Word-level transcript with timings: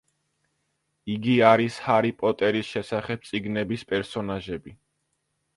იგი 1.15 1.35
არის 1.49 1.77
ჰარი 1.89 2.11
პოტერის 2.23 2.71
შესახებ 2.71 3.29
წიგნების 3.29 3.87
პერსონაჟები. 3.93 4.79